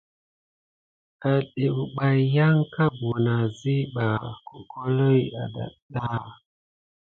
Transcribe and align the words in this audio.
Ɓaɗé 1.19 1.65
pebay 1.75 2.19
yanka 2.35 2.83
buwune 2.97 3.31
asiɓa 3.43 4.05
holohi 4.71 5.21
adaga. 5.41 6.05